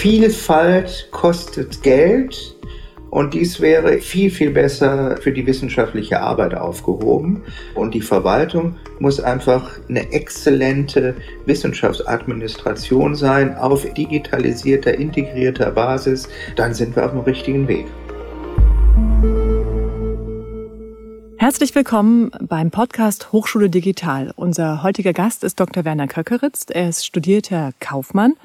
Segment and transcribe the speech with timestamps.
[0.00, 2.56] Vielfalt kostet Geld
[3.10, 7.42] und dies wäre viel, viel besser für die wissenschaftliche Arbeit aufgehoben.
[7.74, 16.30] Und die Verwaltung muss einfach eine exzellente Wissenschaftsadministration sein auf digitalisierter, integrierter Basis.
[16.56, 17.84] Dann sind wir auf dem richtigen Weg.
[21.36, 24.32] Herzlich willkommen beim Podcast Hochschule Digital.
[24.34, 25.84] Unser heutiger Gast ist Dr.
[25.84, 26.64] Werner Köckeritz.
[26.70, 28.36] Er ist studierter Kaufmann,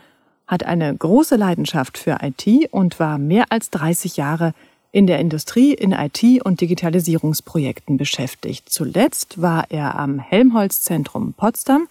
[0.47, 4.53] hat eine große Leidenschaft für IT und war mehr als 30 Jahre
[4.91, 8.69] in der Industrie in IT- und Digitalisierungsprojekten beschäftigt.
[8.69, 11.87] Zuletzt war er am Helmholtz-Zentrum Potsdam,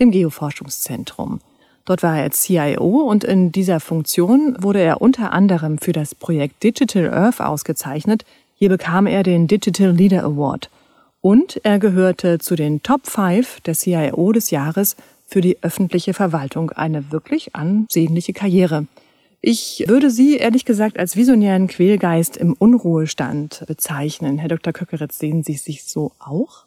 [0.00, 1.40] dem Geoforschungszentrum.
[1.84, 6.62] Dort war er CIO und in dieser Funktion wurde er unter anderem für das Projekt
[6.62, 8.24] Digital Earth ausgezeichnet,
[8.56, 10.68] hier bekam er den Digital Leader Award.
[11.20, 14.96] Und er gehörte zu den Top 5 der CIO des Jahres
[15.28, 16.70] für die öffentliche Verwaltung.
[16.70, 18.86] Eine wirklich ansehnliche Karriere.
[19.40, 24.38] Ich würde Sie ehrlich gesagt als visionären Quälgeist im Unruhestand bezeichnen.
[24.38, 24.72] Herr Dr.
[24.72, 26.64] Köckeritz, sehen Sie sich so auch?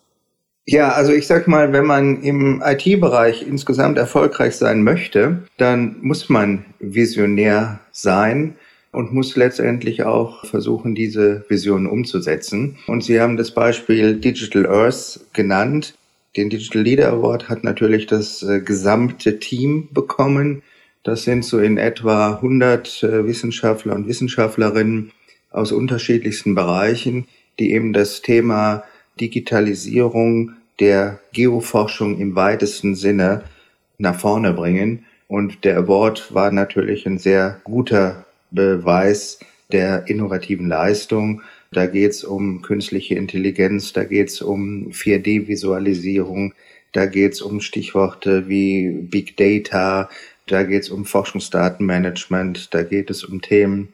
[0.65, 6.29] Ja, also ich sag mal, wenn man im IT-Bereich insgesamt erfolgreich sein möchte, dann muss
[6.29, 8.55] man visionär sein
[8.91, 12.77] und muss letztendlich auch versuchen, diese Vision umzusetzen.
[12.87, 15.95] Und Sie haben das Beispiel Digital Earth genannt.
[16.37, 20.63] Den Digital Leader Award hat natürlich das äh, gesamte Team bekommen.
[21.03, 25.11] Das sind so in etwa 100 äh, Wissenschaftler und Wissenschaftlerinnen
[25.51, 27.27] aus unterschiedlichsten Bereichen,
[27.59, 28.83] die eben das Thema
[29.19, 33.43] Digitalisierung der Geoforschung im weitesten Sinne
[33.97, 35.05] nach vorne bringen.
[35.27, 39.39] Und der Award war natürlich ein sehr guter Beweis
[39.71, 41.41] der innovativen Leistung.
[41.73, 46.53] Da geht es um künstliche Intelligenz, da geht es um 4D-Visualisierung,
[46.91, 50.09] da geht es um Stichworte wie Big Data,
[50.47, 53.93] da geht es um Forschungsdatenmanagement, da geht es um Themen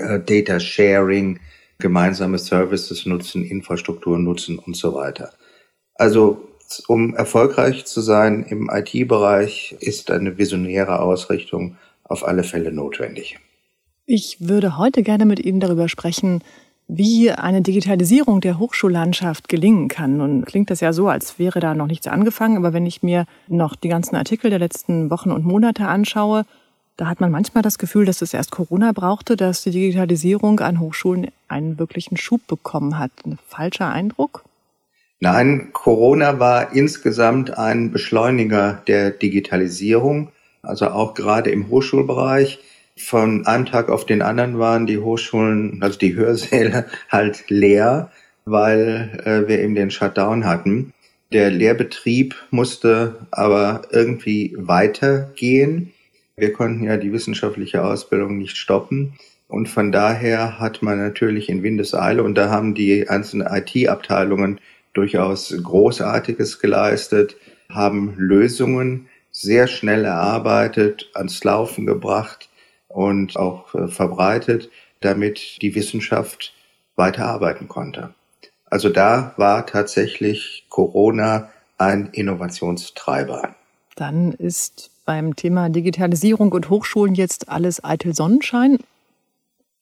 [0.00, 1.38] äh, Data Sharing,
[1.78, 5.32] gemeinsame Services nutzen, Infrastruktur nutzen und so weiter.
[5.94, 6.48] Also
[6.88, 13.38] um erfolgreich zu sein im IT-Bereich ist eine visionäre Ausrichtung auf alle Fälle notwendig.
[14.06, 16.42] Ich würde heute gerne mit Ihnen darüber sprechen,
[16.88, 20.18] wie eine Digitalisierung der Hochschullandschaft gelingen kann.
[20.18, 23.26] Nun klingt das ja so, als wäre da noch nichts angefangen, aber wenn ich mir
[23.48, 26.44] noch die ganzen Artikel der letzten Wochen und Monate anschaue,
[26.96, 30.80] da hat man manchmal das Gefühl, dass es erst Corona brauchte, dass die Digitalisierung an
[30.80, 33.10] Hochschulen einen wirklichen Schub bekommen hat.
[33.26, 34.44] Ein falscher Eindruck?
[35.20, 40.28] Nein, Corona war insgesamt ein Beschleuniger der Digitalisierung,
[40.62, 42.60] also auch gerade im Hochschulbereich
[42.96, 48.10] von einem Tag auf den anderen waren die Hochschulen, also die Hörsäle halt leer,
[48.44, 50.92] weil äh, wir eben den Shutdown hatten.
[51.32, 55.92] Der Lehrbetrieb musste aber irgendwie weitergehen.
[56.36, 59.14] Wir konnten ja die wissenschaftliche Ausbildung nicht stoppen.
[59.48, 64.60] Und von daher hat man natürlich in Windeseile, und da haben die einzelnen IT-Abteilungen
[64.92, 67.36] durchaus Großartiges geleistet,
[67.68, 72.48] haben Lösungen sehr schnell erarbeitet, ans Laufen gebracht,
[72.96, 74.70] und auch äh, verbreitet,
[75.00, 76.54] damit die Wissenschaft
[76.96, 78.14] weiterarbeiten konnte.
[78.70, 83.54] Also da war tatsächlich Corona ein Innovationstreiber.
[83.96, 88.78] Dann ist beim Thema Digitalisierung und Hochschulen jetzt alles eitel Sonnenschein?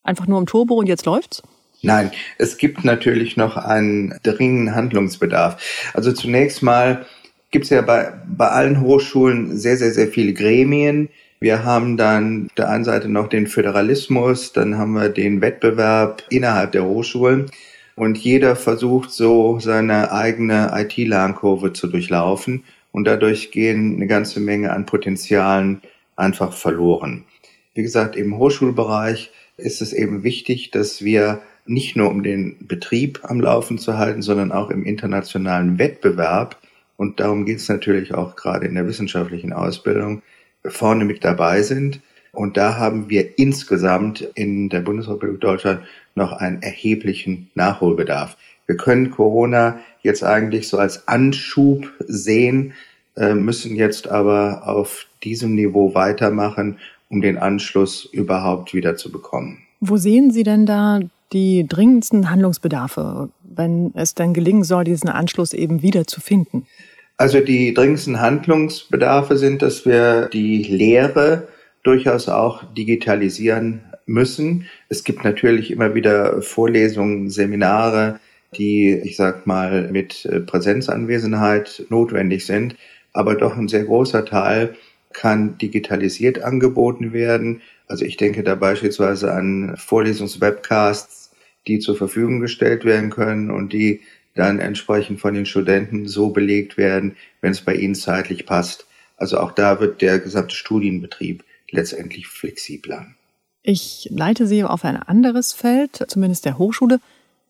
[0.03, 1.43] Einfach nur im Turbo und jetzt läuft's?
[1.83, 5.63] Nein, es gibt natürlich noch einen dringenden Handlungsbedarf.
[5.95, 7.07] Also zunächst mal
[7.53, 11.09] gibt es ja bei, bei allen Hochschulen sehr, sehr, sehr viele Gremien,
[11.45, 16.23] wir haben dann auf der einen Seite noch den Föderalismus, dann haben wir den Wettbewerb
[16.31, 17.51] innerhalb der Hochschulen
[17.97, 22.65] und jeder versucht so seine eigene IT-Lernkurve zu durchlaufen.
[22.93, 25.83] Und dadurch gehen eine ganze Menge an Potenzialen
[26.17, 27.25] einfach verloren.
[27.75, 33.21] Wie gesagt, im Hochschulbereich ist es eben wichtig, dass wir nicht nur um den Betrieb
[33.23, 36.57] am Laufen zu halten, sondern auch im internationalen Wettbewerb,
[36.97, 40.23] und darum geht es natürlich auch gerade in der wissenschaftlichen Ausbildung,
[40.67, 42.01] vorne mit dabei sind.
[42.33, 45.81] Und da haben wir insgesamt in der Bundesrepublik Deutschland
[46.15, 48.37] noch einen erheblichen Nachholbedarf.
[48.67, 52.73] Wir können Corona jetzt eigentlich so als Anschub sehen,
[53.17, 56.79] äh, müssen jetzt aber auf diesem Niveau weitermachen,
[57.09, 59.59] um den Anschluss überhaupt wieder zu bekommen.
[59.81, 61.01] Wo sehen Sie denn da
[61.33, 66.67] die dringendsten Handlungsbedarfe, wenn es denn gelingen soll, diesen Anschluss eben wieder zu finden?
[67.17, 71.49] Also die dringendsten Handlungsbedarfe sind, dass wir die Lehre
[71.85, 74.67] durchaus auch digitalisieren müssen.
[74.89, 78.19] Es gibt natürlich immer wieder Vorlesungen, Seminare,
[78.57, 82.77] die, ich sag mal, mit Präsenzanwesenheit notwendig sind.
[83.13, 84.75] Aber doch ein sehr großer Teil
[85.13, 87.63] kann digitalisiert angeboten werden.
[87.87, 91.31] Also ich denke da beispielsweise an Vorlesungswebcasts,
[91.69, 94.01] die zur Verfügung gestellt werden können und die
[94.35, 98.87] dann entsprechend von den Studenten so belegt werden, wenn es bei ihnen zeitlich passt.
[99.17, 103.07] Also auch da wird der gesamte Studienbetrieb letztendlich flexibler.
[103.63, 107.01] Ich leite Sie auf ein anderes Feld, zumindest der Hochschule.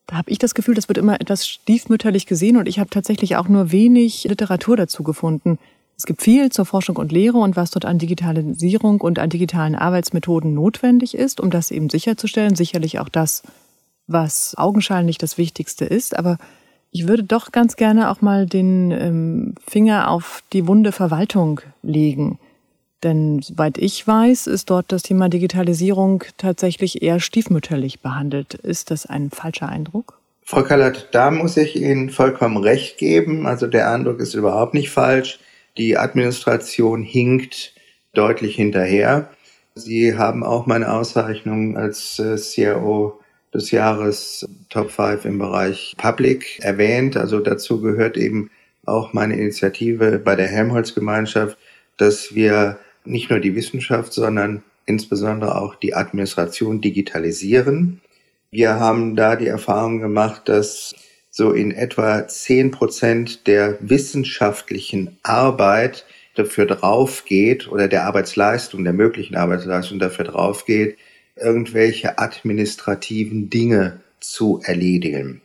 [0.07, 3.35] Da habe ich das Gefühl, das wird immer etwas stiefmütterlich gesehen und ich habe tatsächlich
[3.35, 5.57] auch nur wenig Literatur dazu gefunden.
[5.97, 9.75] Es gibt viel zur Forschung und Lehre und was dort an Digitalisierung und an digitalen
[9.75, 12.55] Arbeitsmethoden notwendig ist, um das eben sicherzustellen.
[12.55, 13.43] Sicherlich auch das,
[14.05, 16.17] was augenscheinlich das Wichtigste ist.
[16.17, 16.37] Aber
[16.95, 22.39] ich würde doch ganz gerne auch mal den ähm, Finger auf die wunde Verwaltung legen.
[23.03, 28.53] Denn soweit ich weiß, ist dort das Thema Digitalisierung tatsächlich eher stiefmütterlich behandelt.
[28.53, 30.21] Ist das ein falscher Eindruck?
[30.45, 33.45] Frau Kallert, da muss ich Ihnen vollkommen recht geben.
[33.45, 35.39] Also der Eindruck ist überhaupt nicht falsch.
[35.77, 37.73] Die Administration hinkt
[38.13, 39.29] deutlich hinterher.
[39.73, 43.19] Sie haben auch meine Auszeichnung als äh, CIO
[43.55, 47.17] des Jahres Top 5 im Bereich Public erwähnt.
[47.17, 48.51] Also dazu gehört eben
[48.85, 51.57] auch meine Initiative bei der Helmholtz-Gemeinschaft,
[51.97, 58.01] dass wir nicht nur die Wissenschaft, sondern insbesondere auch die Administration digitalisieren.
[58.51, 60.93] Wir haben da die Erfahrung gemacht, dass
[61.31, 66.05] so in etwa zehn Prozent der wissenschaftlichen Arbeit
[66.35, 70.97] dafür draufgeht oder der Arbeitsleistung, der möglichen Arbeitsleistung dafür draufgeht,
[71.35, 75.41] irgendwelche administrativen Dinge zu erledigen.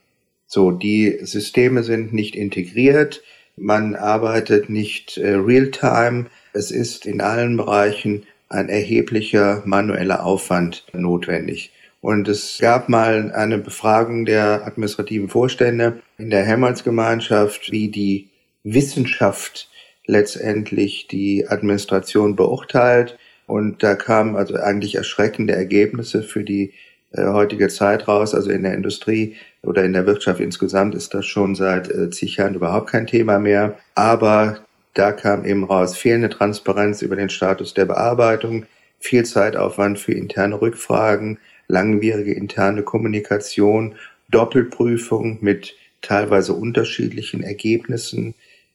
[0.46, 3.22] So, die Systeme sind nicht integriert,
[3.56, 11.72] man arbeitet nicht äh, real-time, es ist in allen Bereichen ein erheblicher manueller Aufwand notwendig.
[12.00, 18.30] Und es gab mal eine Befragung der administrativen Vorstände in der Helmholtz-Gemeinschaft, wie die
[18.64, 19.68] Wissenschaft
[20.06, 23.18] letztendlich die Administration beurteilt.
[23.50, 26.72] Und da kamen also eigentlich erschreckende Ergebnisse für die
[27.12, 28.32] äh, heutige Zeit raus.
[28.32, 32.36] Also in der Industrie oder in der Wirtschaft insgesamt ist das schon seit äh, zig
[32.36, 33.76] Jahren überhaupt kein Thema mehr.
[33.96, 34.60] Aber
[34.94, 38.66] da kam eben raus fehlende Transparenz über den Status der Bearbeitung,
[39.00, 43.96] viel Zeitaufwand für interne Rückfragen, langwierige interne Kommunikation,
[44.30, 48.34] Doppelprüfung mit teilweise unterschiedlichen Ergebnissen,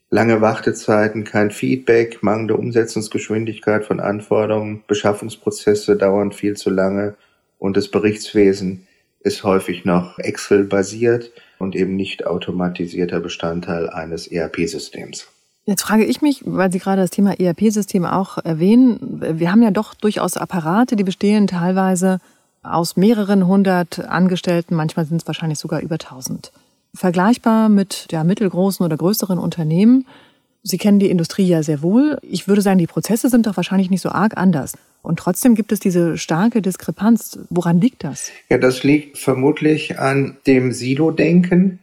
[0.09, 7.15] lange Wartezeiten, kein Feedback, mangelnde Umsetzungsgeschwindigkeit von Anforderungen, Beschaffungsprozesse dauern viel zu lange
[7.57, 8.87] und das Berichtswesen
[9.21, 15.27] ist häufig noch Excel-basiert und eben nicht automatisierter Bestandteil eines ERP-Systems.
[15.65, 19.71] Jetzt frage ich mich, weil Sie gerade das Thema ERP-System auch erwähnen, wir haben ja
[19.71, 22.19] doch durchaus Apparate, die bestehen teilweise
[22.61, 26.51] aus mehreren hundert Angestellten, manchmal sind es wahrscheinlich sogar über tausend.
[26.95, 30.05] Vergleichbar mit ja, mittelgroßen oder größeren Unternehmen.
[30.63, 32.17] Sie kennen die Industrie ja sehr wohl.
[32.23, 34.73] Ich würde sagen, die Prozesse sind doch wahrscheinlich nicht so arg anders.
[35.03, 37.37] Und trotzdem gibt es diese starke Diskrepanz.
[37.51, 38.31] Woran liegt das?
[38.49, 41.79] Ja, das liegt vermutlich an dem Silo-Denken,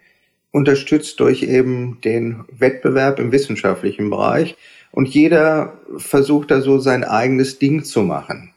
[0.51, 4.57] unterstützt durch eben den Wettbewerb im wissenschaftlichen Bereich.
[4.91, 8.52] Und jeder versucht da so sein eigenes Ding zu machen.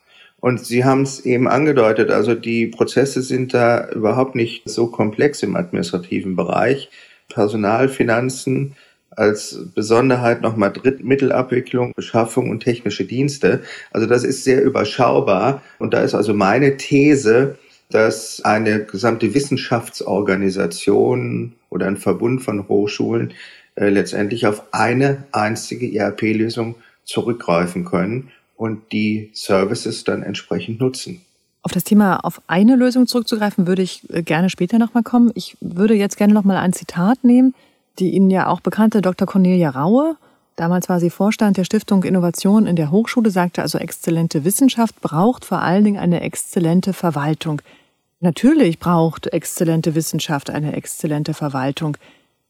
[0.45, 5.41] Und Sie haben es eben angedeutet, also die Prozesse sind da überhaupt nicht so komplex
[5.41, 6.91] im administrativen Bereich.
[7.29, 8.75] Personal, Finanzen
[9.09, 13.63] als Besonderheit nochmal Drittmittelabwicklung, Beschaffung und technische Dienste.
[13.89, 15.63] Also das ist sehr überschaubar.
[15.79, 17.57] Und da ist also meine These,
[17.89, 23.33] dass eine gesamte Wissenschaftsorganisation oder ein Verbund von Hochschulen
[23.73, 31.21] äh, letztendlich auf eine einzige ERP-Lösung zurückgreifen können und die Services dann entsprechend nutzen.
[31.61, 35.31] Auf das Thema auf eine Lösung zurückzugreifen, würde ich äh, gerne später nochmal kommen.
[35.33, 37.55] Ich würde jetzt gerne nochmal ein Zitat nehmen,
[37.97, 39.27] die Ihnen ja auch bekannte Dr.
[39.27, 40.15] Cornelia Raue,
[40.55, 45.45] damals war sie Vorstand der Stiftung Innovation in der Hochschule, sagte also, exzellente Wissenschaft braucht
[45.45, 47.61] vor allen Dingen eine exzellente Verwaltung.
[48.19, 51.97] Natürlich braucht exzellente Wissenschaft eine exzellente Verwaltung.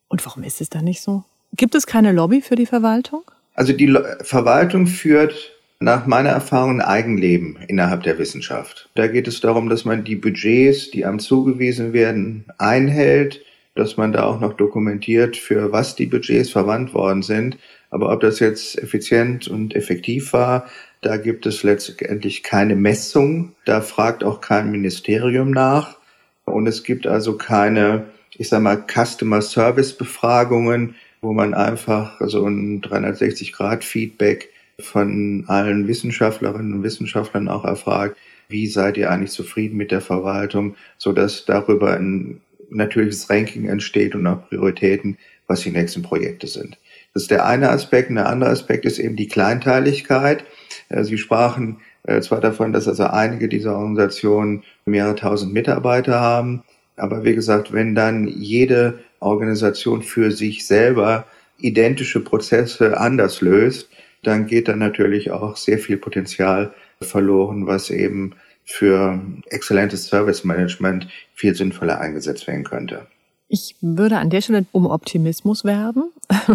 [0.07, 1.23] Und warum ist es dann nicht so?
[1.53, 3.23] Gibt es keine Lobby für die Verwaltung?
[3.53, 8.89] Also die Verwaltung führt nach meiner Erfahrung ein Eigenleben innerhalb der Wissenschaft.
[8.95, 13.41] Da geht es darum, dass man die Budgets, die einem zugewiesen werden, einhält,
[13.75, 17.57] dass man da auch noch dokumentiert, für was die Budgets verwandt worden sind.
[17.89, 20.65] Aber ob das jetzt effizient und effektiv war,
[21.01, 23.53] da gibt es letztendlich keine Messung.
[23.65, 25.97] Da fragt auch kein Ministerium nach.
[26.45, 28.05] Und es gibt also keine,
[28.37, 35.45] ich sag mal, Customer Service Befragungen, wo man einfach so ein 360 Grad Feedback von
[35.47, 38.17] allen Wissenschaftlerinnen und Wissenschaftlern auch erfragt,
[38.47, 44.15] wie seid ihr eigentlich zufrieden mit der Verwaltung, so dass darüber ein natürliches Ranking entsteht
[44.15, 45.17] und auch Prioritäten,
[45.47, 46.77] was die nächsten Projekte sind.
[47.13, 48.09] Das ist der eine Aspekt.
[48.09, 50.43] Und der andere Aspekt ist eben die Kleinteiligkeit.
[50.89, 56.63] Äh, Sie sprachen äh, zwar davon, dass also einige dieser Organisationen mehrere tausend Mitarbeiter haben,
[56.97, 61.25] aber wie gesagt, wenn dann jede Organisation für sich selber
[61.57, 63.89] identische Prozesse anders löst,
[64.27, 71.07] dann geht dann natürlich auch sehr viel Potenzial verloren, was eben für exzellentes Service Management
[71.33, 73.07] viel sinnvoller eingesetzt werden könnte.
[73.47, 76.05] Ich würde an der Stelle um Optimismus werben.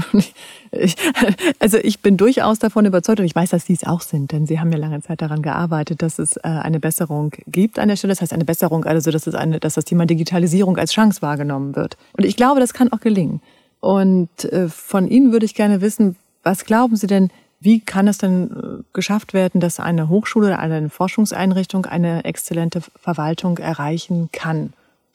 [1.61, 4.47] also ich bin durchaus davon überzeugt und ich weiß, dass Sie es auch sind, denn
[4.47, 7.95] Sie haben ja lange Zeit daran gearbeitet, dass es äh, eine Besserung gibt an der
[7.95, 8.11] Stelle.
[8.11, 11.77] Das heißt eine Besserung, also dass, es eine, dass das Thema Digitalisierung als Chance wahrgenommen
[11.77, 11.97] wird.
[12.17, 13.41] Und ich glaube, das kann auch gelingen.
[13.79, 18.19] Und äh, von Ihnen würde ich gerne wissen, was glauben Sie denn, wie kann es
[18.19, 24.73] denn äh, geschafft werden, dass eine Hochschule oder eine Forschungseinrichtung eine exzellente Verwaltung erreichen kann?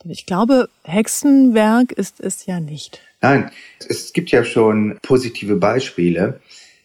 [0.08, 3.02] Ich glaube, Hexenwerk ist es ja nicht.
[3.22, 3.50] Nein,
[3.90, 6.40] es gibt ja schon positive Beispiele,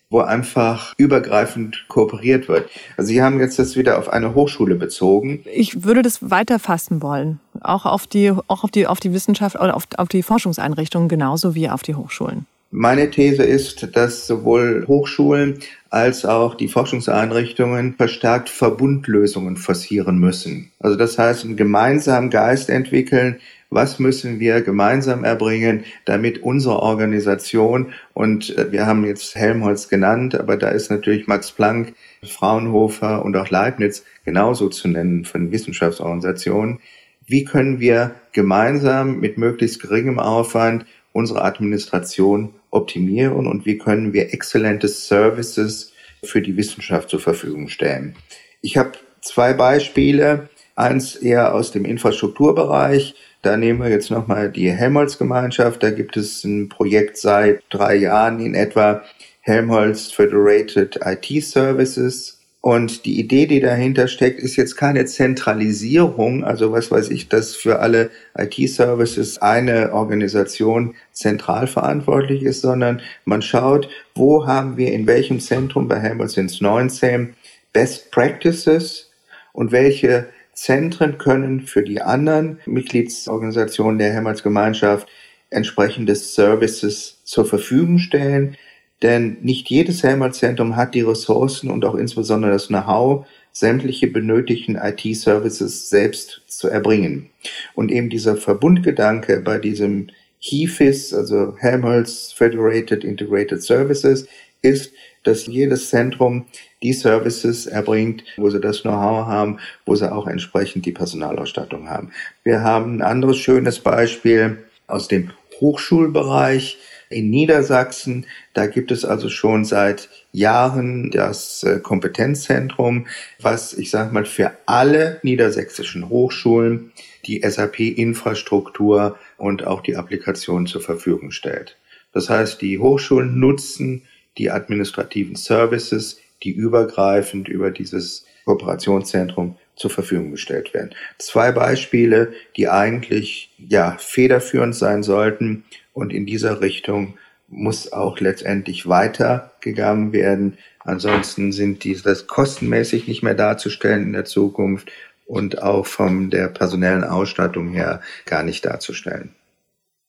[0.08, 2.70] wo einfach übergreifend kooperiert wird.
[2.96, 5.44] Also Sie haben jetzt das wieder auf eine Hochschule bezogen.
[5.52, 9.56] Ich würde das weiter fassen wollen, auch auf die, auch auf die, auf die Wissenschaft
[9.56, 12.46] oder auf, auf die Forschungseinrichtungen genauso wie auf die Hochschulen.
[12.72, 15.58] Meine These ist, dass sowohl Hochschulen
[15.90, 20.70] als auch die Forschungseinrichtungen verstärkt Verbundlösungen forcieren müssen.
[20.78, 27.92] Also das heißt, einen gemeinsamen Geist entwickeln, was müssen wir gemeinsam erbringen, damit unsere Organisation,
[28.14, 33.36] und äh, wir haben jetzt Helmholtz genannt, aber da ist natürlich Max Planck, Fraunhofer und
[33.36, 36.78] auch Leibniz genauso zu nennen von Wissenschaftsorganisationen,
[37.26, 44.32] wie können wir gemeinsam mit möglichst geringem Aufwand unsere Administration optimieren und wie können wir
[44.32, 45.92] exzellente Services
[46.24, 48.14] für die Wissenschaft zur Verfügung stellen.
[48.60, 50.48] Ich habe zwei Beispiele.
[50.76, 53.14] Eins eher aus dem Infrastrukturbereich.
[53.42, 55.82] Da nehmen wir jetzt nochmal die Helmholtz-Gemeinschaft.
[55.82, 59.02] Da gibt es ein Projekt seit drei Jahren in etwa
[59.40, 62.39] Helmholtz Federated IT Services.
[62.62, 67.56] Und die Idee, die dahinter steckt, ist jetzt keine Zentralisierung, also was weiß ich, dass
[67.56, 75.06] für alle IT-Services eine Organisation zentral verantwortlich ist, sondern man schaut, wo haben wir in
[75.06, 77.32] welchem Zentrum, bei Helmholtz sind es 19,
[77.72, 79.10] Best Practices
[79.54, 85.08] und welche Zentren können für die anderen Mitgliedsorganisationen der Helmholtz Gemeinschaft
[85.48, 88.58] entsprechende Services zur Verfügung stellen
[89.02, 95.88] denn nicht jedes Helmholtz-Zentrum hat die Ressourcen und auch insbesondere das Know-how, sämtliche benötigten IT-Services
[95.88, 97.30] selbst zu erbringen.
[97.74, 100.08] Und eben dieser Verbundgedanke bei diesem
[100.40, 104.26] HIFIS, also Helmholtz Federated Integrated Services,
[104.62, 104.92] ist,
[105.22, 106.46] dass jedes Zentrum
[106.82, 112.10] die Services erbringt, wo sie das Know-how haben, wo sie auch entsprechend die Personalausstattung haben.
[112.42, 115.30] Wir haben ein anderes schönes Beispiel aus dem
[115.60, 116.78] Hochschulbereich
[117.10, 118.24] in Niedersachsen.
[118.54, 123.06] Da gibt es also schon seit Jahren das äh, Kompetenzzentrum,
[123.40, 126.92] was ich sage mal für alle niedersächsischen Hochschulen
[127.26, 131.76] die SAP-Infrastruktur und auch die Applikation zur Verfügung stellt.
[132.12, 134.02] Das heißt, die Hochschulen nutzen
[134.38, 140.94] die administrativen Services, die übergreifend über dieses Kooperationszentrum zur Verfügung gestellt werden.
[141.18, 145.64] Zwei Beispiele, die eigentlich ja federführend sein sollten
[146.00, 147.14] und in dieser Richtung
[147.48, 150.56] muss auch letztendlich weitergegangen werden.
[150.80, 154.90] Ansonsten sind die das kostenmäßig nicht mehr darzustellen in der Zukunft
[155.26, 159.34] und auch von der personellen Ausstattung her gar nicht darzustellen.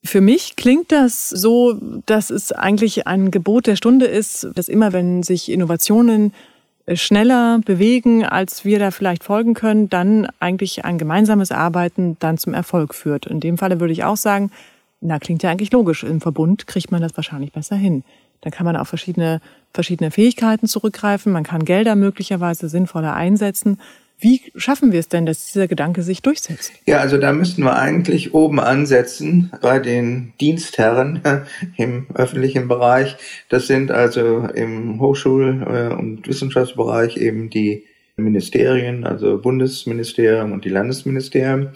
[0.04, 4.94] Für mich klingt das so, dass es eigentlich ein Gebot der Stunde ist, dass immer
[4.94, 6.34] wenn sich Innovationen
[6.94, 12.54] schneller bewegen, als wir da vielleicht folgen können, dann eigentlich ein gemeinsames Arbeiten dann zum
[12.54, 13.28] Erfolg führt.
[13.28, 14.52] In dem Falle würde ich auch sagen,
[15.02, 16.04] na, klingt ja eigentlich logisch.
[16.04, 18.04] Im Verbund kriegt man das wahrscheinlich besser hin.
[18.42, 19.42] Dann kann man auf verschiedene,
[19.74, 21.32] verschiedene Fähigkeiten zurückgreifen.
[21.32, 23.80] Man kann Gelder möglicherweise sinnvoller einsetzen.
[24.20, 26.72] Wie schaffen wir es denn, dass dieser Gedanke sich durchsetzt?
[26.86, 31.22] Ja, also da müssten wir eigentlich oben ansetzen bei den Dienstherren
[31.78, 33.18] im öffentlichen Bereich.
[33.50, 40.70] Das sind also im Hochschul- äh, und Wissenschaftsbereich eben die Ministerien, also Bundesministerium und die
[40.70, 41.70] Landesministerien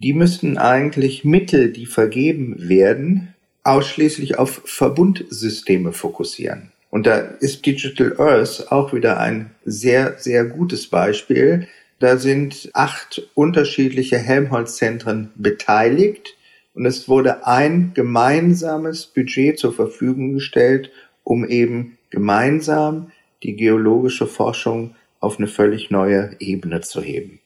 [0.00, 6.72] die müssten eigentlich Mittel, die vergeben werden, ausschließlich auf Verbundsysteme fokussieren.
[6.90, 11.68] Und da ist Digital Earth auch wieder ein sehr, sehr gutes Beispiel.
[11.98, 16.36] Da sind acht unterschiedliche Helmholtz-Zentren beteiligt
[16.74, 20.90] und es wurde ein gemeinsames Budget zur Verfügung gestellt,
[21.24, 23.10] um eben gemeinsam
[23.42, 27.40] die geologische Forschung auf eine völlig neue Ebene zu heben.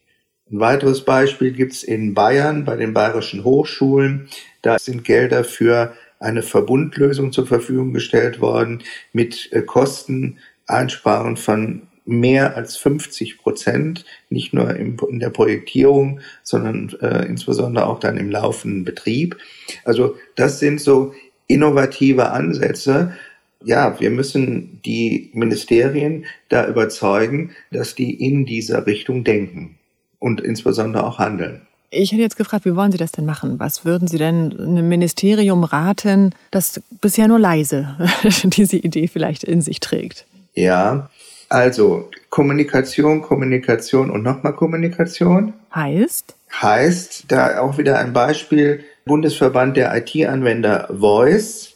[0.53, 4.29] Ein weiteres Beispiel gibt's in Bayern bei den bayerischen Hochschulen.
[4.61, 8.83] Da sind Gelder für eine Verbundlösung zur Verfügung gestellt worden
[9.15, 17.25] mit äh, Kosteneinsparungen von mehr als 50 Prozent, nicht nur in der Projektierung, sondern äh,
[17.25, 19.39] insbesondere auch dann im laufenden Betrieb.
[19.85, 21.15] Also das sind so
[21.47, 23.17] innovative Ansätze.
[23.65, 29.79] Ja, wir müssen die Ministerien da überzeugen, dass die in dieser Richtung denken
[30.23, 31.63] und insbesondere auch handeln.
[31.91, 33.59] Ich hätte jetzt gefragt, wie wollen Sie das denn machen?
[33.59, 37.99] Was würden Sie denn einem Ministerium raten, das bisher nur leise
[38.45, 40.25] diese Idee vielleicht in sich trägt?
[40.55, 41.11] Ja,
[41.51, 45.53] also Kommunikation, Kommunikation und nochmal Kommunikation.
[45.75, 46.35] Heißt?
[46.63, 51.72] Heißt, da auch wieder ein Beispiel, Bundesverband der IT-Anwender Voice.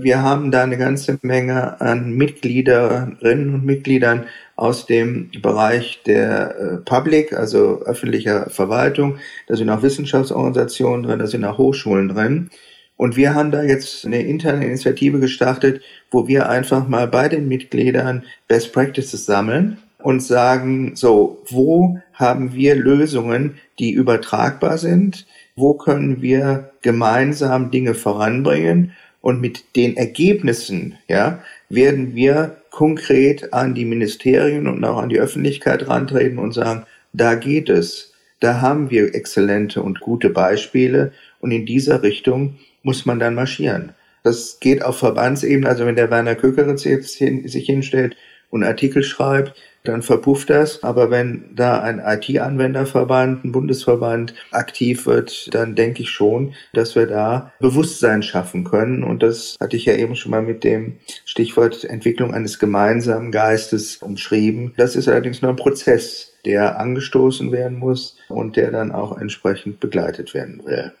[0.00, 6.76] Wir haben da eine ganze Menge an Mitgliederinnen und Mitgliedern aus dem Bereich der äh,
[6.76, 9.18] Public, also öffentlicher Verwaltung.
[9.48, 12.50] Da sind auch Wissenschaftsorganisationen drin, da sind auch Hochschulen drin.
[12.96, 17.48] Und wir haben da jetzt eine interne Initiative gestartet, wo wir einfach mal bei den
[17.48, 25.26] Mitgliedern Best Practices sammeln und sagen, so, wo haben wir Lösungen, die übertragbar sind?
[25.56, 28.92] Wo können wir gemeinsam Dinge voranbringen?
[29.28, 35.20] Und mit den Ergebnissen, ja, werden wir konkret an die Ministerien und auch an die
[35.20, 38.14] Öffentlichkeit rantreten und sagen, da geht es.
[38.40, 41.12] Da haben wir exzellente und gute Beispiele.
[41.40, 43.92] Und in dieser Richtung muss man dann marschieren.
[44.22, 48.16] Das geht auf Verbandsebene, also wenn der Werner Kökeritz jetzt hin, sich hinstellt
[48.50, 50.82] und Artikel schreibt, dann verpufft das.
[50.82, 57.06] Aber wenn da ein IT-Anwenderverband, ein Bundesverband aktiv wird, dann denke ich schon, dass wir
[57.06, 59.02] da Bewusstsein schaffen können.
[59.02, 63.96] Und das hatte ich ja eben schon mal mit dem Stichwort Entwicklung eines gemeinsamen Geistes
[63.96, 64.74] umschrieben.
[64.76, 69.80] Das ist allerdings nur ein Prozess, der angestoßen werden muss und der dann auch entsprechend
[69.80, 70.92] begleitet werden will.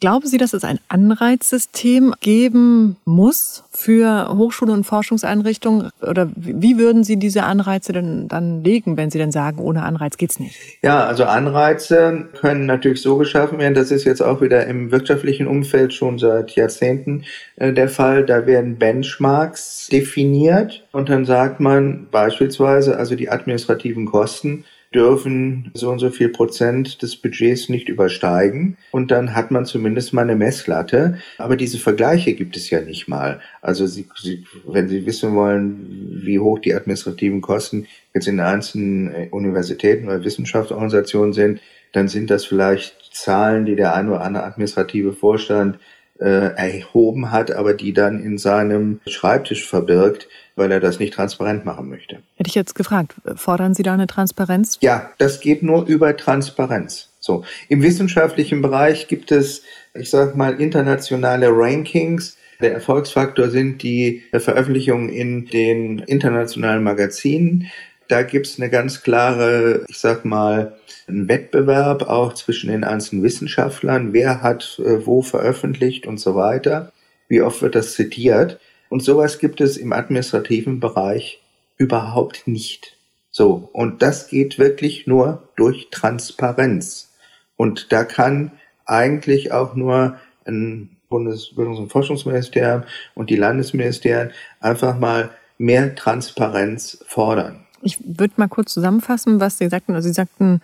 [0.00, 5.90] Glauben Sie, dass es ein Anreizsystem geben muss für Hochschule und Forschungseinrichtungen?
[6.00, 10.16] Oder wie würden Sie diese Anreize denn dann legen, wenn Sie denn sagen, ohne Anreiz
[10.16, 10.56] geht's nicht?
[10.82, 13.74] Ja, also Anreize können natürlich so geschaffen werden.
[13.74, 17.24] Das ist jetzt auch wieder im wirtschaftlichen Umfeld schon seit Jahrzehnten
[17.56, 18.24] äh, der Fall.
[18.24, 25.90] Da werden Benchmarks definiert und dann sagt man beispielsweise, also die administrativen Kosten dürfen so
[25.90, 28.76] und so viel Prozent des Budgets nicht übersteigen.
[28.90, 31.18] Und dann hat man zumindest mal eine Messlatte.
[31.38, 33.40] Aber diese Vergleiche gibt es ja nicht mal.
[33.60, 39.14] Also Sie, Sie, wenn Sie wissen wollen, wie hoch die administrativen Kosten jetzt in einzelnen
[39.14, 41.60] äh, Universitäten oder Wissenschaftsorganisationen sind,
[41.92, 45.78] dann sind das vielleicht Zahlen, die der ein oder andere administrative Vorstand
[46.22, 51.88] erhoben hat, aber die dann in seinem Schreibtisch verbirgt weil er das nicht transparent machen
[51.88, 52.22] möchte.
[52.36, 54.78] Hätte ich jetzt gefragt, fordern Sie da eine Transparenz?
[54.80, 57.10] Ja, das geht nur über Transparenz.
[57.20, 59.62] So, im wissenschaftlichen Bereich gibt es,
[59.94, 62.36] ich sag mal, internationale Rankings.
[62.60, 67.68] Der Erfolgsfaktor sind die Veröffentlichungen in den internationalen Magazinen.
[68.12, 70.76] Da gibt es eine ganz klare, ich sag mal,
[71.08, 74.12] einen Wettbewerb auch zwischen den einzelnen Wissenschaftlern.
[74.12, 76.92] Wer hat äh, wo veröffentlicht und so weiter?
[77.28, 78.60] Wie oft wird das zitiert?
[78.90, 81.40] Und sowas gibt es im administrativen Bereich
[81.78, 82.98] überhaupt nicht.
[83.30, 83.70] So.
[83.72, 87.14] Und das geht wirklich nur durch Transparenz.
[87.56, 88.52] Und da kann
[88.84, 92.82] eigentlich auch nur ein Bundesbildungs- und Forschungsministerium
[93.14, 97.61] und die Landesministerien einfach mal mehr Transparenz fordern.
[97.82, 99.94] Ich würde mal kurz zusammenfassen, was Sie sagten.
[99.94, 100.60] Also Sie sagten,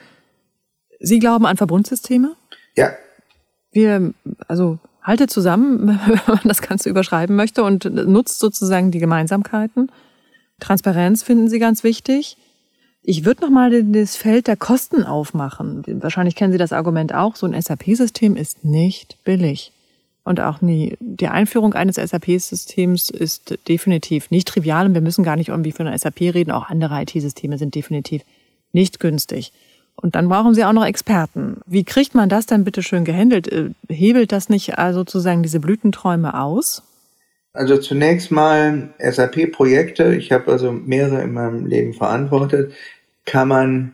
[1.01, 2.35] Sie glauben an Verbundsysteme?
[2.77, 2.91] Ja.
[3.73, 4.15] Wir,
[4.47, 9.91] also haltet zusammen, wenn man das Ganze überschreiben möchte und nutzt sozusagen die Gemeinsamkeiten.
[10.61, 12.37] Transparenz finden Sie ganz wichtig.
[13.03, 15.85] Ich würde noch mal das Feld der Kosten aufmachen.
[16.03, 17.37] Wahrscheinlich kennen Sie das Argument auch.
[17.37, 19.73] So ein SAP-System ist nicht billig.
[20.29, 24.85] Und auch nie, die Einführung eines SAP-Systems ist definitiv nicht trivial.
[24.85, 26.51] Und wir müssen gar nicht irgendwie von einer SAP reden.
[26.51, 28.23] Auch andere IT-Systeme sind definitiv
[28.75, 29.55] nicht günstig.
[29.97, 31.63] Und dann brauchen Sie auch noch Experten.
[31.65, 33.51] Wie kriegt man das dann bitte schön gehandelt?
[33.51, 36.83] Äh, hebelt das nicht also sozusagen diese Blütenträume aus?
[37.55, 42.75] Also zunächst mal SAP-Projekte, ich habe also mehrere in meinem Leben verantwortet,
[43.25, 43.93] kann man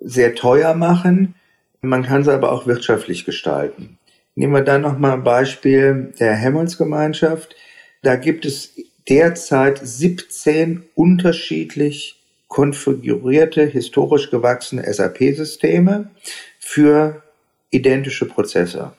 [0.00, 1.34] sehr teuer machen,
[1.80, 3.98] man kann sie aber auch wirtschaftlich gestalten.
[4.34, 7.54] Nehmen wir dann nochmal ein Beispiel der Helmholtz-Gemeinschaft.
[8.02, 8.74] Da gibt es
[9.08, 16.10] derzeit 17 unterschiedlich konfigurierte, historisch gewachsene SAP-Systeme
[16.58, 17.22] für
[17.70, 18.92] identische Prozesse.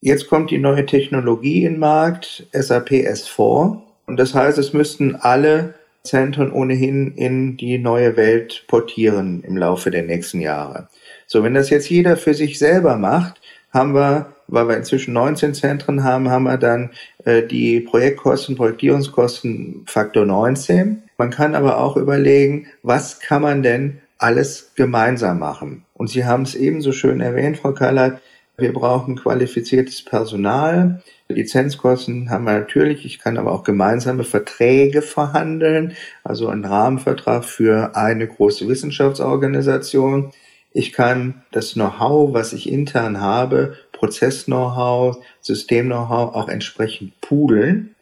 [0.00, 3.80] Jetzt kommt die neue Technologie in den Markt, SAP S4.
[4.06, 9.92] Und das heißt, es müssten alle Zentren ohnehin in die neue Welt portieren im Laufe
[9.92, 10.88] der nächsten Jahre.
[11.28, 13.40] So, wenn das jetzt jeder für sich selber macht,
[13.72, 16.90] haben wir, weil wir inzwischen 19 Zentren haben, haben wir dann
[17.24, 21.02] äh, die Projektkosten, Projektierungskosten Faktor 19.
[21.16, 25.84] Man kann aber auch überlegen, was kann man denn alles gemeinsam machen?
[25.94, 28.20] Und Sie haben es ebenso schön erwähnt, Frau Kallert,
[28.58, 31.02] wir brauchen qualifiziertes Personal.
[31.28, 33.06] Lizenzkosten haben wir natürlich.
[33.06, 40.32] Ich kann aber auch gemeinsame Verträge verhandeln, also einen Rahmenvertrag für eine große Wissenschaftsorganisation.
[40.72, 47.94] Ich kann das Know-how, was ich intern habe, Prozess-Know-how, System-Know-how auch entsprechend poolen.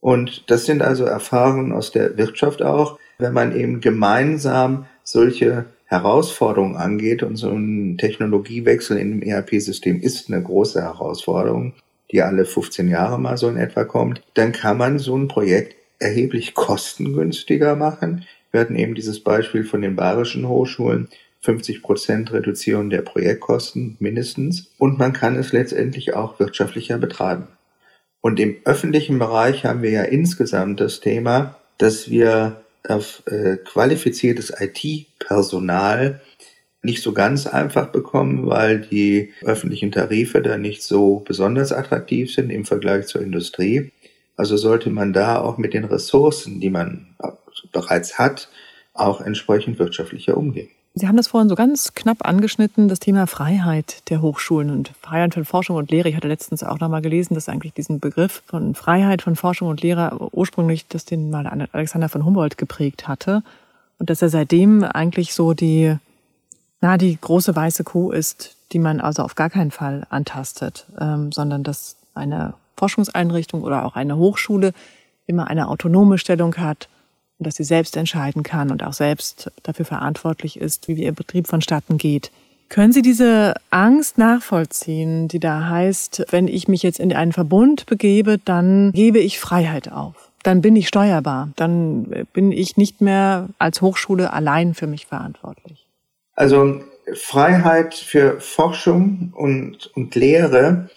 [0.00, 6.76] Und das sind also Erfahrungen aus der Wirtschaft auch, wenn man eben gemeinsam solche Herausforderungen
[6.76, 11.72] angeht und so ein Technologiewechsel in dem ERP-System ist eine große Herausforderung,
[12.12, 15.76] die alle 15 Jahre mal so in etwa kommt, dann kann man so ein Projekt
[15.98, 18.26] erheblich kostengünstiger machen.
[18.50, 21.08] Wir hatten eben dieses Beispiel von den bayerischen Hochschulen,
[21.40, 24.72] 50 Prozent Reduzierung der Projektkosten mindestens.
[24.78, 27.48] Und man kann es letztendlich auch wirtschaftlicher betreiben.
[28.20, 34.52] Und im öffentlichen Bereich haben wir ja insgesamt das Thema, dass wir auf äh, qualifiziertes
[34.58, 36.20] IT-Personal
[36.82, 42.50] nicht so ganz einfach bekommen, weil die öffentlichen Tarife da nicht so besonders attraktiv sind
[42.50, 43.92] im Vergleich zur Industrie.
[44.36, 47.16] Also sollte man da auch mit den Ressourcen, die man
[47.72, 48.48] bereits hat,
[48.94, 50.70] auch entsprechend wirtschaftlicher umgehen.
[50.98, 55.34] Sie haben das vorhin so ganz knapp angeschnitten, das Thema Freiheit der Hochschulen und Freiheit
[55.34, 56.08] von Forschung und Lehre.
[56.08, 59.68] Ich hatte letztens auch noch mal gelesen, dass eigentlich diesen Begriff von Freiheit von Forschung
[59.68, 63.44] und Lehre ursprünglich, dass den mal Alexander von Humboldt geprägt hatte
[63.98, 65.96] und dass er seitdem eigentlich so die,
[66.80, 71.30] na, die große weiße Kuh ist, die man also auf gar keinen Fall antastet, ähm,
[71.30, 74.72] sondern dass eine Forschungseinrichtung oder auch eine Hochschule
[75.26, 76.88] immer eine autonome Stellung hat
[77.38, 81.46] und dass sie selbst entscheiden kann und auch selbst dafür verantwortlich ist, wie ihr Betrieb
[81.46, 82.30] vonstatten geht.
[82.68, 87.86] Können Sie diese Angst nachvollziehen, die da heißt, wenn ich mich jetzt in einen Verbund
[87.86, 90.30] begebe, dann gebe ich Freiheit auf.
[90.42, 91.50] Dann bin ich steuerbar.
[91.56, 95.86] Dann bin ich nicht mehr als Hochschule allein für mich verantwortlich.
[96.34, 96.82] Also
[97.14, 100.90] Freiheit für Forschung und, und Lehre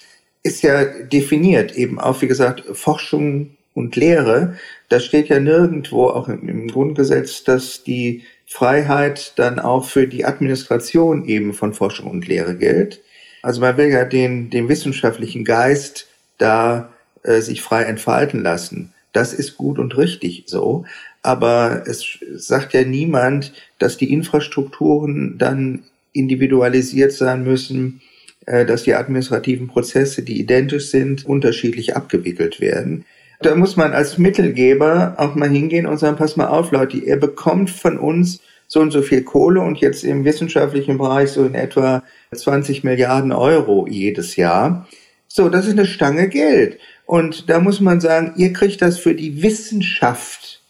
[0.44, 4.58] ist ja definiert, eben auch, wie gesagt, Forschung und Lehre,
[4.90, 11.26] da steht ja nirgendwo, auch im Grundgesetz, dass die Freiheit dann auch für die Administration
[11.26, 13.02] eben von Forschung und Lehre gilt.
[13.42, 16.08] Also man will ja den, den wissenschaftlichen Geist
[16.38, 16.90] da
[17.24, 18.94] äh, sich frei entfalten lassen.
[19.14, 20.86] Das ist gut und richtig so.
[21.22, 28.02] Aber es sagt ja niemand, dass die Infrastrukturen dann individualisiert sein müssen,
[28.46, 33.06] äh, dass die administrativen Prozesse, die identisch sind, unterschiedlich abgewickelt werden.
[33.42, 37.20] Da muss man als Mittelgeber auch mal hingehen und sagen, pass mal auf, Leute, ihr
[37.20, 41.56] bekommt von uns so und so viel Kohle und jetzt im wissenschaftlichen Bereich so in
[41.56, 44.88] etwa 20 Milliarden Euro jedes Jahr.
[45.28, 46.78] So, das ist eine Stange Geld.
[47.06, 50.62] Und da muss man sagen, ihr kriegt das für die Wissenschaft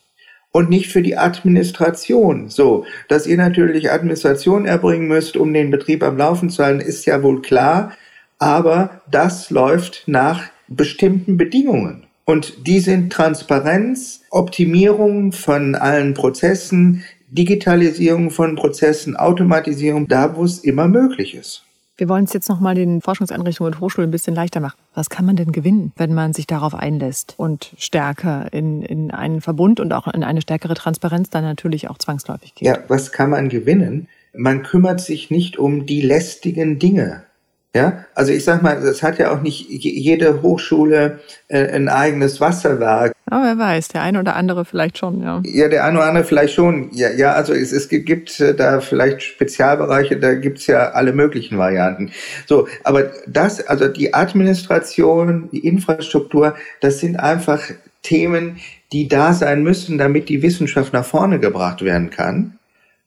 [0.52, 2.50] und nicht für die Administration.
[2.50, 7.06] So, dass ihr natürlich Administration erbringen müsst, um den Betrieb am Laufen zu halten, ist
[7.06, 7.92] ja wohl klar.
[8.40, 12.08] Aber das läuft nach bestimmten Bedingungen.
[12.32, 20.60] Und die sind Transparenz, Optimierung von allen Prozessen, Digitalisierung von Prozessen, Automatisierung, da wo es
[20.60, 21.66] immer möglich ist.
[21.98, 24.78] Wir wollen es jetzt nochmal den Forschungseinrichtungen und Hochschulen ein bisschen leichter machen.
[24.94, 29.42] Was kann man denn gewinnen, wenn man sich darauf einlässt und stärker in, in einen
[29.42, 32.66] Verbund und auch in eine stärkere Transparenz dann natürlich auch zwangsläufig geht?
[32.66, 34.08] Ja, was kann man gewinnen?
[34.34, 37.24] Man kümmert sich nicht um die lästigen Dinge.
[37.74, 42.42] Ja, also ich sag mal, es hat ja auch nicht jede Hochschule äh, ein eigenes
[42.42, 43.14] Wasserwerk.
[43.28, 45.42] Aber wer weiß, der eine oder andere vielleicht schon, ja.
[45.46, 46.90] Ja, der eine oder andere vielleicht schon.
[46.92, 51.58] Ja, ja also es, es gibt äh, da vielleicht Spezialbereiche, da gibt's ja alle möglichen
[51.58, 52.12] Varianten.
[52.46, 57.62] So, aber das, also die Administration, die Infrastruktur, das sind einfach
[58.04, 58.58] Themen,
[58.92, 62.58] die da sein müssen, damit die Wissenschaft nach vorne gebracht werden kann.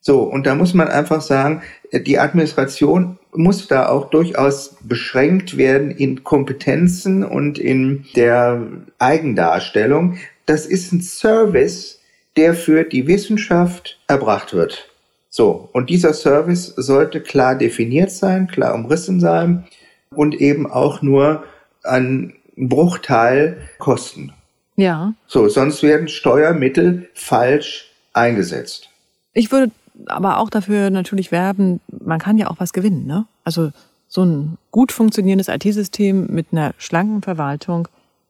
[0.06, 5.90] So, und da muss man einfach sagen, die Administration muss da auch durchaus beschränkt werden
[5.90, 8.66] in Kompetenzen und in der
[8.98, 10.18] Eigendarstellung.
[10.44, 12.02] Das ist ein Service,
[12.36, 14.90] der für die Wissenschaft erbracht wird.
[15.30, 19.64] So, und dieser Service sollte klar definiert sein, klar umrissen sein
[20.10, 21.44] und eben auch nur
[21.82, 24.34] einen Bruchteil kosten.
[24.76, 25.14] Ja.
[25.28, 28.90] So, sonst werden Steuermittel falsch eingesetzt.
[29.32, 29.72] Ich würde
[30.06, 33.06] aber auch dafür natürlich werben, man kann ja auch was gewinnen.
[33.06, 33.26] Ne?
[33.44, 33.70] Also
[34.08, 37.88] so ein gut funktionierendes IT-System mit einer schlanken Verwaltung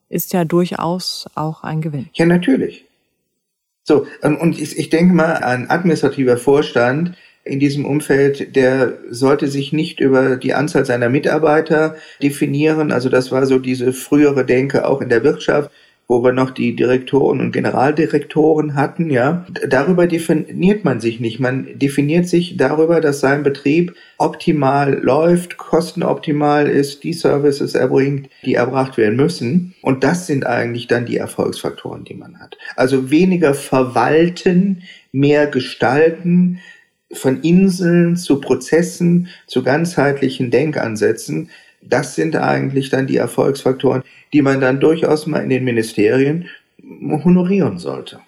[0.08, 2.08] ist ja durchaus auch ein Gewinn.
[2.14, 2.84] Ja, natürlich.
[3.82, 9.72] So, und ich, ich denke mal, ein administrativer Vorstand, in diesem Umfeld, der sollte sich
[9.72, 12.90] nicht über die Anzahl seiner Mitarbeiter definieren.
[12.90, 15.70] Also das war so diese frühere Denke auch in der Wirtschaft
[16.06, 19.46] wo wir noch die Direktoren und Generaldirektoren hatten, ja.
[19.66, 21.40] Darüber definiert man sich nicht.
[21.40, 28.54] Man definiert sich darüber, dass sein Betrieb optimal läuft, kostenoptimal ist, die Services erbringt, die
[28.54, 29.74] erbracht werden müssen.
[29.80, 32.58] Und das sind eigentlich dann die Erfolgsfaktoren, die man hat.
[32.76, 36.60] Also weniger verwalten, mehr gestalten,
[37.14, 41.50] von Inseln zu Prozessen, zu ganzheitlichen Denkansätzen.
[41.88, 46.48] Das sind eigentlich dann die Erfolgsfaktoren, die man dann durchaus mal in den Ministerien
[46.82, 48.20] honorieren sollte.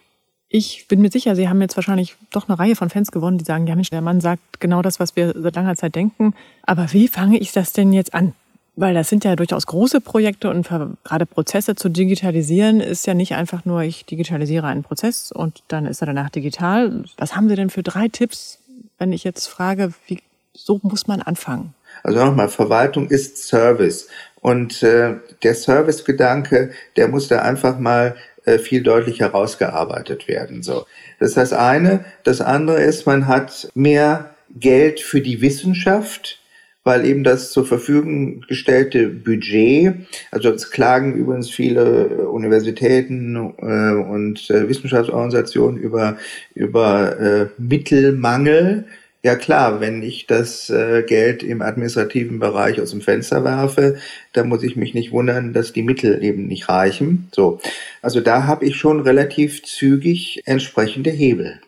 [0.49, 3.45] Ich bin mir sicher, Sie haben jetzt wahrscheinlich doch eine Reihe von Fans gewonnen, die
[3.45, 6.35] sagen, ja Mensch, der Mann sagt genau das, was wir seit langer Zeit denken.
[6.63, 8.33] Aber wie fange ich das denn jetzt an?
[8.77, 13.35] Weil das sind ja durchaus große Projekte und gerade Prozesse zu digitalisieren ist ja nicht
[13.35, 17.05] einfach nur, ich digitalisiere einen Prozess und dann ist er danach digital.
[17.17, 18.61] Was haben Sie denn für drei Tipps,
[18.99, 20.21] wenn ich jetzt frage, wie,
[20.53, 21.75] so muss man anfangen?
[22.03, 24.09] Also nochmal, Verwaltung ist Service.
[24.41, 30.63] Und äh, der Servicegedanke, der muss da einfach mal äh, viel deutlicher herausgearbeitet werden.
[30.63, 30.87] So,
[31.19, 32.05] das ist das eine.
[32.23, 36.41] Das andere ist, man hat mehr Geld für die Wissenschaft,
[36.85, 44.49] weil eben das zur Verfügung gestellte Budget, also es klagen übrigens viele Universitäten äh, und
[44.51, 46.17] äh, Wissenschaftsorganisationen über,
[46.55, 48.85] über äh, Mittelmangel
[49.23, 53.99] ja klar, wenn ich das äh, Geld im administrativen Bereich aus dem Fenster werfe,
[54.33, 57.29] dann muss ich mich nicht wundern, dass die Mittel eben nicht reichen.
[57.35, 57.61] So,
[58.03, 61.61] also da habe ich schon relativ zügig entsprechende Hebel.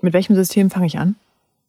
[0.00, 1.16] Mit welchem System fange ich an?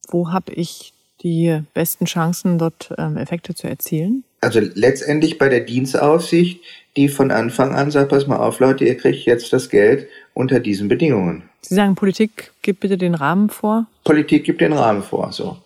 [0.10, 4.24] Wo habe ich die besten Chancen, dort ähm, Effekte zu erzielen?
[4.42, 6.62] Also letztendlich bei der Dienstaufsicht,
[6.98, 10.60] die von Anfang an sagt, pass mal auf, Leute, ihr kriegt jetzt das Geld unter
[10.60, 11.44] diesen Bedingungen.
[11.62, 13.88] Sie sagen, Politik gibt bitte den Rahmen vor?
[14.04, 15.58] Politik gibt den Rahmen vor, so.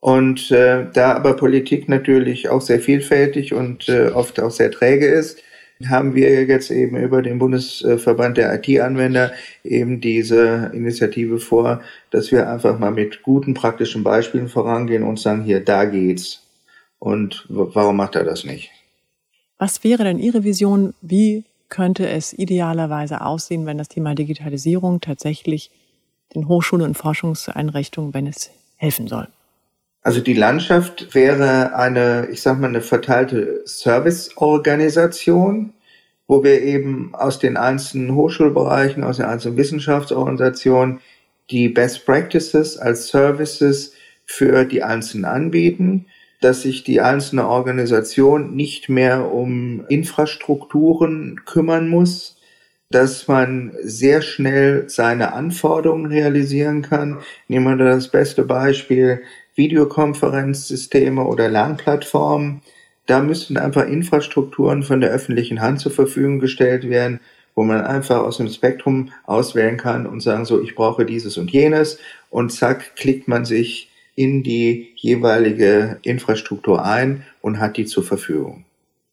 [0.00, 5.06] Und äh, da aber Politik natürlich auch sehr vielfältig und äh, oft auch sehr träge
[5.06, 5.42] ist,
[5.88, 9.32] haben wir jetzt eben über den Bundesverband der IT-Anwender
[9.62, 15.42] eben diese Initiative vor, dass wir einfach mal mit guten praktischen Beispielen vorangehen und sagen,
[15.42, 16.45] hier, da geht's.
[16.98, 18.70] Und warum macht er das nicht?
[19.58, 20.94] Was wäre denn Ihre Vision?
[21.00, 25.70] Wie könnte es idealerweise aussehen, wenn das Thema Digitalisierung tatsächlich
[26.34, 29.28] den Hochschulen und Forschungseinrichtungen, wenn es helfen soll?
[30.02, 35.72] Also die Landschaft wäre eine, ich sag mal, eine verteilte Serviceorganisation,
[36.28, 41.00] wo wir eben aus den einzelnen Hochschulbereichen, aus den einzelnen Wissenschaftsorganisationen
[41.50, 43.92] die Best Practices als Services
[44.24, 46.06] für die Einzelnen anbieten
[46.40, 52.36] dass sich die einzelne Organisation nicht mehr um Infrastrukturen kümmern muss,
[52.90, 57.18] dass man sehr schnell seine Anforderungen realisieren kann.
[57.48, 59.22] Nehmen wir das beste Beispiel
[59.56, 62.62] Videokonferenzsysteme oder Lernplattformen.
[63.06, 67.20] Da müssten einfach Infrastrukturen von der öffentlichen Hand zur Verfügung gestellt werden,
[67.54, 71.50] wo man einfach aus dem Spektrum auswählen kann und sagen so, ich brauche dieses und
[71.50, 71.98] jenes
[72.30, 78.64] und zack, klickt man sich in die jeweilige Infrastruktur ein und hat die zur Verfügung.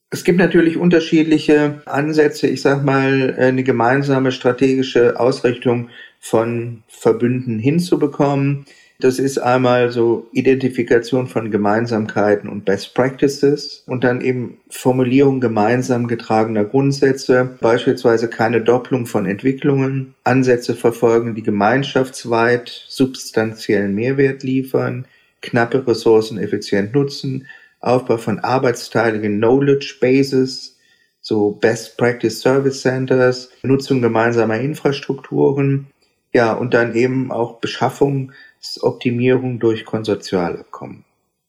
[0.09, 5.89] Es gibt natürlich unterschiedliche Ansätze, ich sage mal, eine gemeinsame strategische Ausrichtung
[6.19, 8.65] von Verbünden hinzubekommen.
[8.99, 16.07] Das ist einmal so Identifikation von Gemeinsamkeiten und Best Practices und dann eben Formulierung gemeinsam
[16.07, 25.05] getragener Grundsätze, beispielsweise keine Doppelung von Entwicklungen, Ansätze verfolgen, die gemeinschaftsweit substanziellen Mehrwert liefern,
[25.41, 27.47] knappe Ressourcen effizient nutzen,
[27.79, 30.77] Aufbau von arbeitsteiligen Knowledge Bases,
[31.19, 35.87] so Best Practice Service Centers, Nutzung gemeinsamer Infrastrukturen,
[36.33, 38.31] ja, und dann eben auch Beschaffung
[38.81, 41.03] Optimierung durch Konsortialabkommen.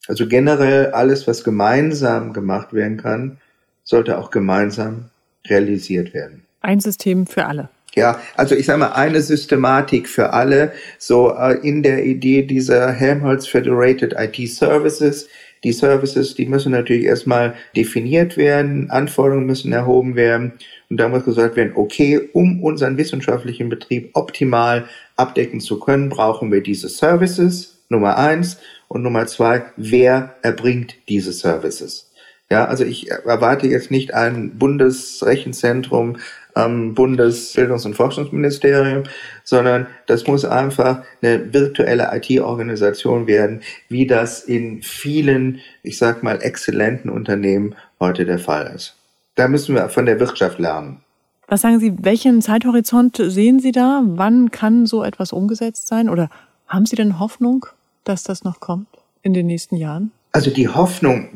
[0.06, 3.38] Also generell alles, was gemeinsam gemacht werden kann,
[3.84, 5.10] sollte auch gemeinsam
[5.48, 6.44] realisiert werden.
[6.60, 7.68] Ein System für alle.
[7.94, 12.90] Ja, also ich sage mal, eine Systematik für alle, so äh, in der Idee dieser
[12.90, 15.28] Helmholtz Federated IT Services.
[15.62, 20.54] Die Services, die müssen natürlich erstmal definiert werden, Anforderungen müssen erhoben werden
[20.94, 24.84] und da muss gesagt werden, okay, um unseren wissenschaftlichen Betrieb optimal
[25.16, 28.58] abdecken zu können, brauchen wir diese Services, Nummer eins.
[28.86, 32.12] Und Nummer zwei, wer erbringt diese Services?
[32.48, 36.18] Ja, also ich erwarte jetzt nicht ein Bundesrechenzentrum
[36.54, 39.02] am Bundesbildungs- und Forschungsministerium,
[39.42, 46.40] sondern das muss einfach eine virtuelle IT-Organisation werden, wie das in vielen, ich sag mal,
[46.40, 48.94] exzellenten Unternehmen heute der Fall ist.
[49.34, 51.00] Da müssen wir von der Wirtschaft lernen.
[51.48, 54.02] Was sagen Sie, welchen Zeithorizont sehen Sie da?
[54.04, 56.08] Wann kann so etwas umgesetzt sein?
[56.08, 56.30] Oder
[56.66, 57.66] haben Sie denn Hoffnung?
[58.04, 58.86] dass das noch kommt
[59.22, 60.12] in den nächsten Jahren?
[60.32, 61.28] Also die Hoffnung,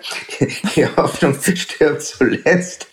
[0.76, 2.88] die Hoffnung stirbt zuletzt.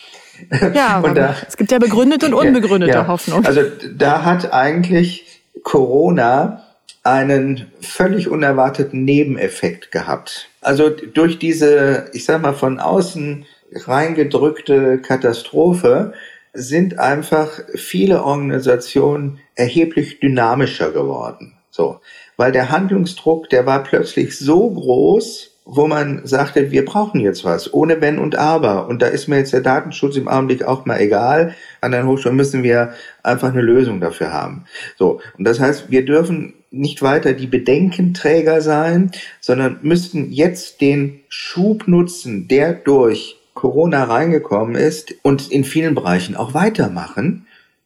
[0.74, 3.46] Ja, da, es gibt ja begründete und unbegründete ja, Hoffnung.
[3.46, 3.62] Also
[3.96, 6.64] da hat eigentlich Corona
[7.04, 10.50] einen völlig unerwarteten Nebeneffekt gehabt.
[10.62, 16.14] Also durch diese, ich sag mal, von außen reingedrückte Katastrophe
[16.54, 21.54] sind einfach viele Organisationen erheblich dynamischer geworden.
[21.70, 22.00] So.
[22.38, 27.74] Weil der Handlungsdruck, der war plötzlich so groß, wo man sagte, wir brauchen jetzt was,
[27.74, 28.88] ohne Wenn und Aber.
[28.88, 31.56] Und da ist mir jetzt der Datenschutz im Augenblick auch mal egal.
[31.80, 34.66] An den Hochschulen müssen wir einfach eine Lösung dafür haben.
[34.98, 35.22] So.
[35.38, 41.88] Und das heißt, wir dürfen nicht weiter die Bedenkenträger sein, sondern müssten jetzt den Schub
[41.88, 47.46] nutzen, der durch Corona reingekommen ist und in vielen Bereichen auch weitermachen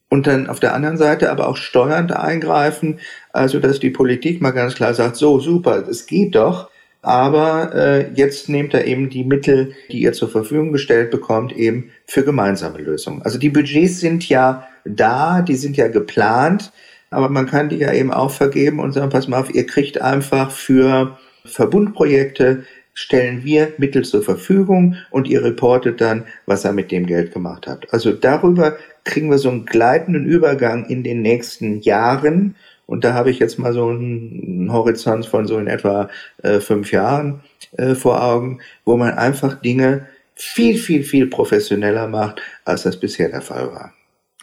[0.10, 2.99] und dann auf der anderen Seite aber auch steuernd eingreifen,
[3.34, 6.69] also dass die Politik mal ganz klar sagt, so super, es geht doch,
[7.01, 11.91] aber äh, jetzt nehmt er eben die Mittel, die ihr zur Verfügung gestellt bekommt, eben
[12.06, 13.21] für gemeinsame Lösungen.
[13.21, 16.71] Also die Budgets sind ja da, die sind ja geplant,
[17.10, 20.01] aber man kann die ja eben auch vergeben und sagen, pass mal auf, ihr kriegt
[20.01, 22.63] einfach für Verbundprojekte
[22.95, 27.67] stellen wir Mittel zur Verfügung und ihr reportet dann, was ihr mit dem Geld gemacht
[27.67, 27.93] habt.
[27.93, 32.55] Also darüber kriegen wir so einen gleitenden Übergang in den nächsten Jahren.
[32.88, 36.10] Und da habe ich jetzt mal so einen Horizont von so in etwa
[36.41, 37.41] äh, fünf Jahren
[37.77, 43.29] äh, vor Augen, wo man einfach Dinge viel, viel, viel professioneller macht, als das bisher
[43.29, 43.93] der Fall war.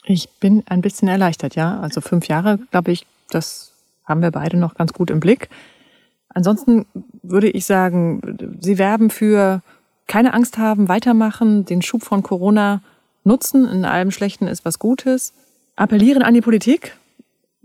[0.04, 1.80] Ich bin ein bisschen erleichtert, ja.
[1.80, 3.72] Also fünf Jahre, glaube ich, das
[4.04, 5.48] haben wir beide noch ganz gut im Blick.
[6.34, 6.86] Ansonsten
[7.22, 9.62] würde ich sagen, Sie werben für
[10.06, 12.82] keine Angst haben, weitermachen, den Schub von Corona
[13.24, 13.68] nutzen.
[13.68, 15.32] In allem Schlechten ist was Gutes.
[15.76, 16.96] Appellieren an die Politik.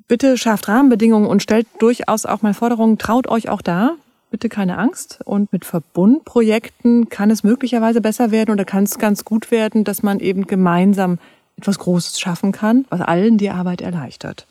[0.07, 2.97] Bitte schafft Rahmenbedingungen und stellt durchaus auch mal Forderungen.
[2.97, 3.95] Traut euch auch da.
[4.31, 5.19] Bitte keine Angst.
[5.25, 10.03] Und mit Verbundprojekten kann es möglicherweise besser werden oder kann es ganz gut werden, dass
[10.03, 11.19] man eben gemeinsam
[11.57, 14.47] etwas Großes schaffen kann, was allen die Arbeit erleichtert.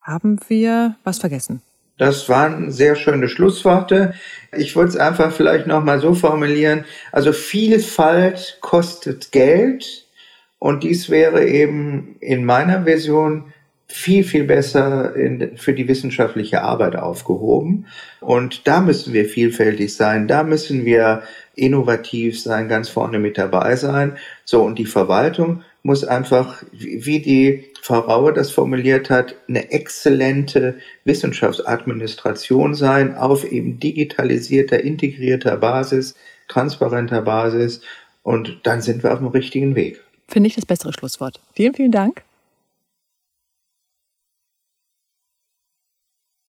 [0.00, 1.60] Haben wir was vergessen?
[2.00, 4.14] Das waren sehr schöne Schlussworte.
[4.56, 6.86] Ich würde es einfach vielleicht nochmal so formulieren.
[7.12, 10.06] Also Vielfalt kostet Geld
[10.58, 13.52] und dies wäre eben in meiner Version
[13.86, 17.84] viel, viel besser in, für die wissenschaftliche Arbeit aufgehoben.
[18.20, 21.22] Und da müssen wir vielfältig sein, da müssen wir
[21.54, 24.16] innovativ sein, ganz vorne mit dabei sein.
[24.46, 30.78] So, und die Verwaltung muss einfach, wie die Frau Raue das formuliert hat, eine exzellente
[31.04, 36.14] Wissenschaftsadministration sein auf eben digitalisierter, integrierter Basis,
[36.48, 37.80] transparenter Basis
[38.22, 40.02] und dann sind wir auf dem richtigen Weg.
[40.28, 41.40] Finde ich das bessere Schlusswort.
[41.54, 42.22] Vielen, vielen Dank.